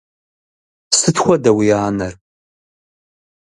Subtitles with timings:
[0.97, 2.13] Сыт хуэдэ уи анэр?